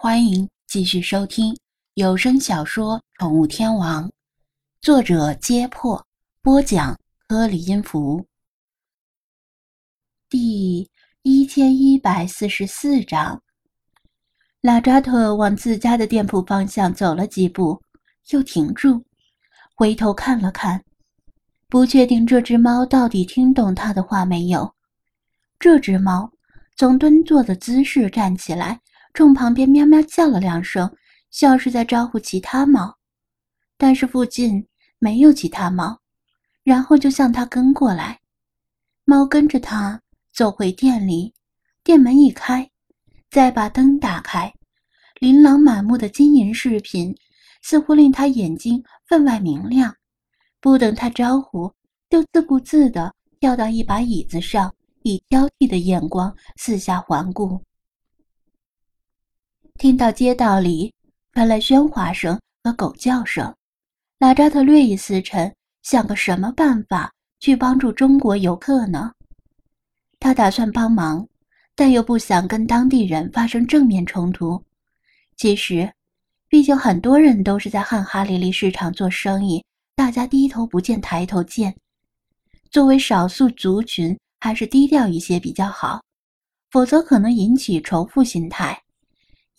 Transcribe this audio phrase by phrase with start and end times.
[0.00, 1.58] 欢迎继续收听
[1.94, 4.06] 有声小说《宠物天王》，
[4.80, 6.06] 作者：揭破，
[6.40, 8.24] 播讲：颗粒音符，
[10.28, 10.88] 第
[11.22, 13.42] 一千一百四十四章。
[14.60, 17.82] 拉扎特往自家的店铺方向走了几步，
[18.30, 19.04] 又停住，
[19.74, 20.80] 回头看了看，
[21.66, 24.72] 不确定这只猫到底听懂他的话没有。
[25.58, 26.30] 这只猫
[26.76, 28.80] 从蹲坐的姿势站起来。
[29.18, 30.88] 冲旁边喵喵叫了两声，
[31.32, 32.96] 像是在招呼其他猫，
[33.76, 34.64] 但是附近
[35.00, 35.98] 没有其他猫，
[36.62, 38.20] 然后就向他跟过来。
[39.04, 40.00] 猫跟着他
[40.32, 41.34] 走回店里，
[41.82, 42.70] 店门一开，
[43.28, 44.54] 再把灯打开，
[45.18, 47.12] 琳琅满目的金银饰品
[47.60, 49.92] 似乎令他眼睛分外明亮。
[50.60, 51.68] 不等他招呼，
[52.08, 57.60] 就自顾自地跳到一把椅子上，以挑剔的眼光四下环顾。
[59.78, 60.92] 听到街道里
[61.32, 63.54] 传来喧哗声和狗叫声，
[64.18, 65.52] 拉扎特略一思忖，
[65.84, 69.12] 想个什么办法去帮助中国游客呢？
[70.18, 71.24] 他打算帮忙，
[71.76, 74.60] 但又不想跟当地人发生正面冲突。
[75.36, 75.88] 其实，
[76.48, 81.72] 毕竟很多人都是在汉哈利利市场做生意，大家低头不见抬头见。
[82.72, 86.02] 作为少数族群，还是低调一些比较好，
[86.72, 88.82] 否则可能引起仇富心态。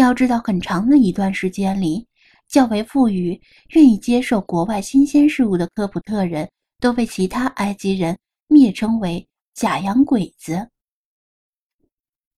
[0.00, 2.06] 要知道，很长的一段时间里，
[2.48, 6.46] 较为富裕、愿意接受国外新鲜事物的科普特人
[6.78, 8.14] 都被其他埃及人
[8.46, 10.68] 蔑称为“假洋鬼子”。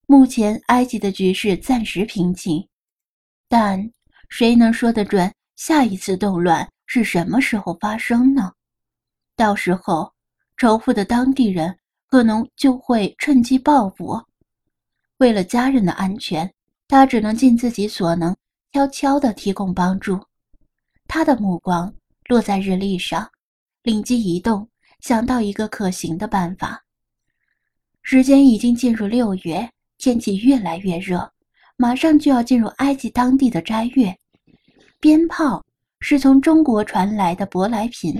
[0.07, 2.65] 目前，埃及的局势暂时平静，
[3.49, 3.91] 但
[4.29, 8.53] 谁能说得准下一次动乱是什么时候发生呢？
[9.35, 10.13] 到时候，
[10.57, 14.17] 仇富的当地人可能就会趁机报复。
[15.17, 16.49] 为了家人的安全。
[16.89, 18.35] 他只能尽自己所能，
[18.73, 20.19] 悄悄地提供帮助。
[21.07, 21.93] 他的目光
[22.29, 23.29] 落在日历上，
[23.83, 24.67] 灵机一动，
[25.01, 26.83] 想到一个可行的办法。
[28.03, 31.31] 时间已经进入六月，天气越来越热，
[31.77, 34.17] 马上就要进入埃及当地的斋月。
[34.99, 35.63] 鞭炮
[36.01, 38.19] 是从中国传来的舶来品，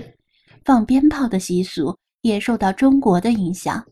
[0.63, 3.83] 放鞭炮的习俗也受到中国的影响。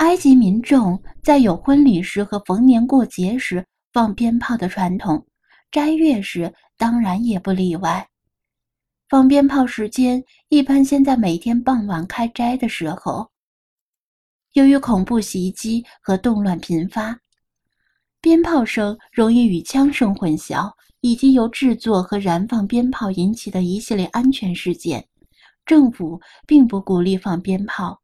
[0.00, 3.62] 埃及民众在有婚礼时和逢年过节时
[3.92, 5.26] 放鞭炮的传统，
[5.70, 8.08] 斋月时当然也不例外。
[9.10, 13.30] 放鞭炮时间一般先在每天傍晚开斋的时候。
[14.54, 17.20] 由于恐怖袭击和动乱频发，
[18.22, 20.72] 鞭炮声容易与枪声混淆，
[21.02, 25.06] 以及由制作和燃放鞭炮引起的一系列安全事件，
[25.66, 28.00] 政府并不鼓励放鞭炮。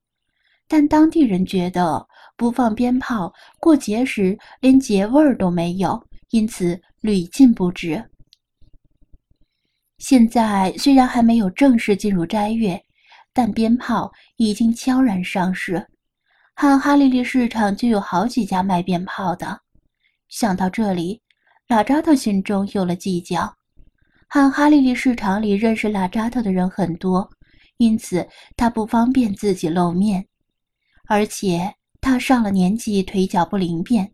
[0.69, 2.07] 但当地人觉得
[2.37, 8.03] 不放鞭炮，过节时连节味儿都没有，因此屡禁不止。
[9.99, 12.81] 现在虽然还没有正式进入斋月，
[13.33, 15.87] 但鞭炮已经悄然上市。
[16.55, 19.61] 汉哈利利市场就有好几家卖鞭炮的。
[20.29, 21.21] 想到这里，
[21.69, 23.55] 拉扎特心中有了计较。
[24.29, 27.31] 汉哈利利市场里认识拉扎特的人很多，
[27.77, 30.27] 因此他不方便自己露面。
[31.09, 34.11] 而且他上了年纪，腿脚不灵便，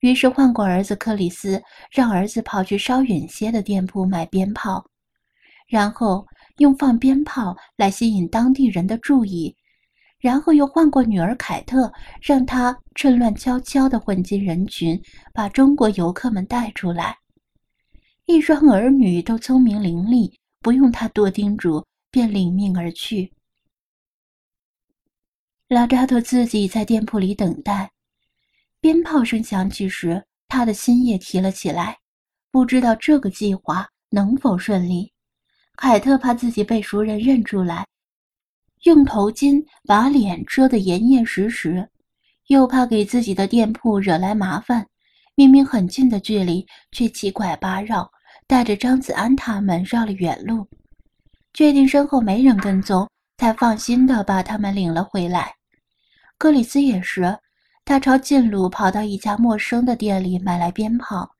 [0.00, 4.84] 于是换过儿子克里斯，让儿子跑去稍远些的店铺买鞭炮，
[5.68, 6.26] 然后
[6.58, 9.54] 用放鞭炮来吸引当地人的注意，
[10.18, 15.00] 然后又换过女儿凯特，让她趁乱悄悄地混进人群，
[15.32, 17.16] 把中国游客们带出来。
[18.26, 23.32] 一双儿女都聪明伶俐，不用他多叮嘱，便领命而去。
[25.70, 27.88] 拉扎特自己在店铺里等待，
[28.80, 31.96] 鞭炮声响起时，他的心也提了起来，
[32.50, 35.12] 不知道这个计划能否顺利。
[35.76, 37.86] 凯特怕自己被熟人认出来，
[38.82, 41.88] 用头巾把脸遮得严严实实，
[42.48, 44.84] 又怕给自己的店铺惹来麻烦，
[45.36, 48.10] 明明很近的距离，却七拐八绕，
[48.48, 50.66] 带着张子安他们绕了远路，
[51.54, 53.08] 确定身后没人跟踪，
[53.38, 55.54] 才放心的把他们领了回来。
[56.40, 57.38] 克里斯也是，
[57.84, 61.30] 他朝近路跑到一家陌生的店里买来鞭炮，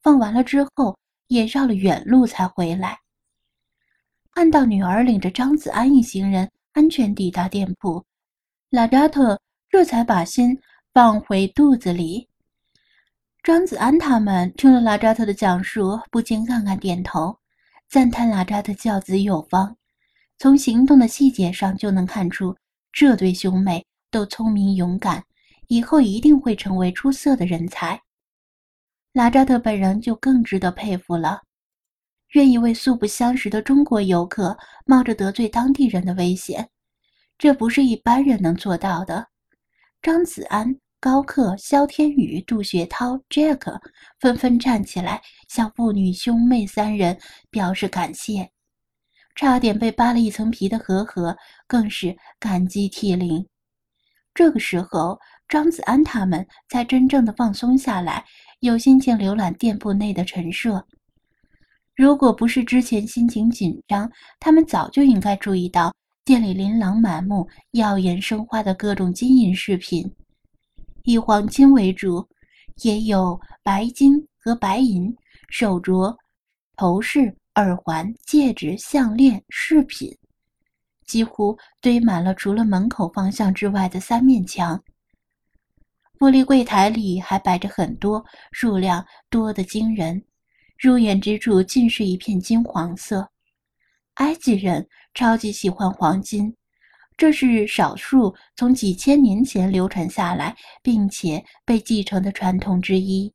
[0.00, 0.96] 放完了之后
[1.26, 2.96] 也绕了远路才回来。
[4.30, 8.00] 看到女儿领着张子安一行人安全抵达店铺，
[8.70, 9.36] 拉扎特
[9.68, 10.56] 这才把心
[10.92, 12.28] 放回肚子里。
[13.42, 17.36] 张子安他们听了拉扎特的讲述，不禁暗暗点头，
[17.88, 19.76] 赞叹拉扎特教子有方。
[20.38, 22.56] 从行动的细节上就能看出，
[22.92, 23.84] 这对兄妹。
[24.14, 25.24] 都聪明勇敢，
[25.66, 28.00] 以后一定会成为出色的人才。
[29.12, 31.40] 拉扎特本人就更值得佩服了，
[32.34, 34.56] 愿意为素不相识的中国游客
[34.86, 36.68] 冒着得罪当地人的危险，
[37.36, 39.26] 这不是一般人能做到的。
[40.00, 40.78] 张子安。
[41.00, 43.78] 高克、肖天宇、杜雪涛、Jack
[44.20, 45.20] 纷纷站起来，
[45.50, 47.18] 向父女兄妹三人
[47.50, 48.50] 表示感谢。
[49.34, 51.36] 差点被扒了一层皮的和和
[51.66, 53.46] 更是感激涕零。
[54.34, 55.16] 这个时候，
[55.48, 58.24] 张子安他们才真正的放松下来，
[58.60, 60.84] 有心情浏览店铺内的陈设。
[61.94, 64.10] 如果不是之前心情紧张，
[64.40, 65.94] 他们早就应该注意到
[66.24, 70.04] 店里琳琅满目、耀眼生花的各种金银饰品。
[71.04, 72.26] 以黄金为主，
[72.82, 75.14] 也有白金和白银
[75.48, 76.12] 手镯、
[76.76, 80.12] 头饰、耳环、戒指、项链、饰品，
[81.06, 84.82] 几乎堆满了除了门口方向之外的三面墙。
[86.18, 90.24] 玻璃柜台里还摆着很多，数量多得惊人，
[90.78, 93.28] 入眼之处尽是一片金黄色。
[94.14, 96.54] 埃及人超级喜欢黄金。
[97.16, 103.32] 这是少数从几千年前流传下来并且被继承的传统之一。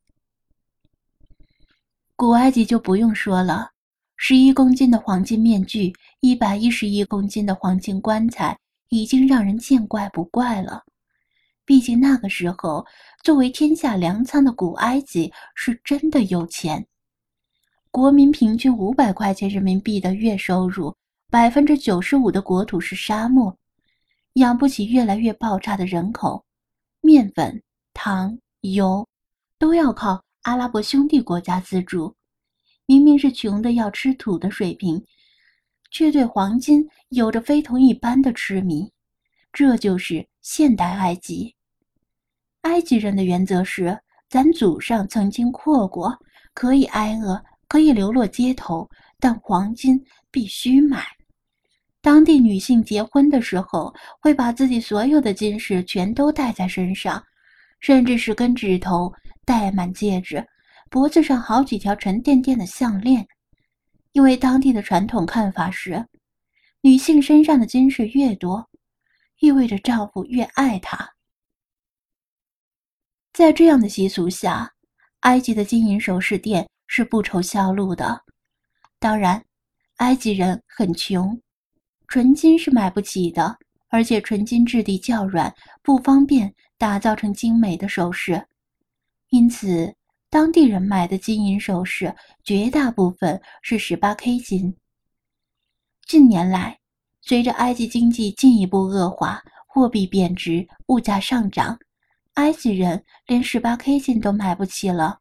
[2.15, 3.71] 古埃及就不用说了，
[4.21, 8.55] 十一公斤的黄金面具，一百一十一公斤的黄金棺材，
[8.89, 10.83] 已经让人见怪不怪了。
[11.63, 12.85] 毕竟那个时候，
[13.23, 16.85] 作为天下粮仓的古埃及是真的有钱，
[17.91, 20.93] 国民平均五百块钱人民币的月收入，
[21.31, 23.57] 百分之九十五的国土是沙漠。
[24.33, 26.43] 养不起越来越爆炸的人口，
[26.99, 27.63] 面粉、
[27.93, 29.07] 糖、油
[29.57, 32.13] 都要靠阿拉伯兄弟国家资助。
[32.89, 34.99] 明明是穷的要吃土的水平，
[35.91, 38.91] 却对黄金有着非同一般的痴迷。
[39.53, 41.53] 这就是现代埃及。
[42.61, 43.95] 埃及人的原则是：
[44.27, 46.11] 咱祖上曾经阔过，
[46.55, 48.89] 可以挨饿，可以流落街头，
[49.19, 51.05] 但黄金必须买。
[52.01, 57.23] 当地女性结婚的时候，会把自己所有的金饰全都戴在身上，
[57.81, 59.13] 甚至是根指头
[59.45, 60.43] 戴满戒指，
[60.89, 63.27] 脖子上好几条沉甸甸的项链。
[64.11, 66.03] 因为当地的传统看法是，
[66.81, 68.67] 女性身上的金饰越多，
[69.39, 71.07] 意味着丈夫越爱她。
[73.31, 74.73] 在这样的习俗下，
[75.21, 78.19] 埃及的金银首饰店是不愁销路的。
[78.97, 79.41] 当然，
[79.97, 81.39] 埃及人很穷。
[82.07, 83.55] 纯金是买不起的，
[83.89, 85.53] 而且纯金质地较软，
[85.83, 88.43] 不方便打造成精美的首饰，
[89.29, 89.93] 因此
[90.31, 94.75] 当地人买的金银首饰绝大部分是十八 K 金。
[96.05, 96.77] 近年来，
[97.21, 101.79] 随着埃及经济进一步恶化，货币贬值，物价上涨，
[102.35, 105.17] 埃及人连十八 K 金都买不起了。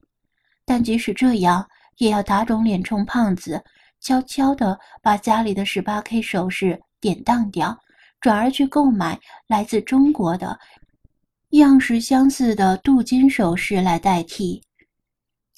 [0.67, 1.67] 但即使这样，
[1.97, 3.65] 也要打肿脸充胖子。
[4.01, 7.77] 悄悄地把家里的十八 K 首饰典当掉，
[8.21, 9.19] 转而去购买
[9.49, 10.57] 来自中国的
[11.51, 14.63] 样式相似的镀金首饰来代替。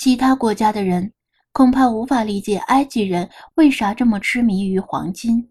[0.01, 1.13] 其他国家的人
[1.53, 5.47] 恐怕无法理解埃及人为啥这么痴迷于黄金。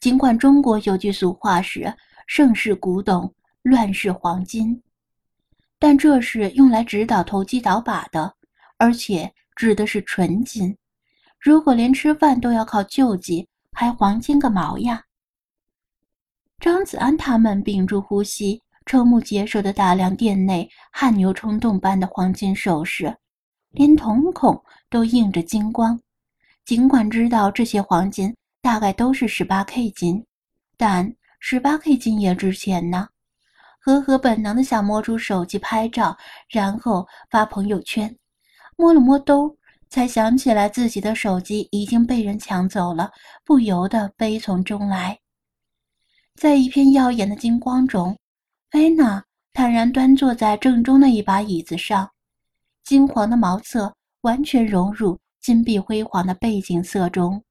[0.00, 1.92] 尽管中国有句俗话是
[2.28, 4.80] “盛世古董，乱世黄金”，
[5.80, 8.32] 但这是用来指导投机倒把的，
[8.78, 10.72] 而且指的是纯金。
[11.40, 15.02] 如果连吃饭都要靠救济，还黄金个毛呀！
[16.60, 23.12] 张子安他们屏住呼吸，瞠目结舌的打量店内汗牛充栋般的黄金首饰，
[23.74, 26.00] 连瞳孔都映着金光。
[26.64, 30.24] 尽管知道这些黄金大概都是十八 K 金，
[30.76, 33.06] 但十八 K 金也值钱呢。
[33.78, 36.16] 和和本能的想摸出手机拍照，
[36.48, 38.16] 然后发朋友圈，
[38.76, 39.54] 摸了摸兜。
[39.90, 43.12] 才想起来自己的手机已经被人抢走了，
[43.44, 45.16] 不由得悲从中来。
[46.34, 48.18] 在一片耀眼的金光中，
[48.72, 52.10] 菲娜坦然端坐在正中的一把椅子上，
[52.84, 57.42] 金黄的毛色完全融入金碧辉煌的背景色中。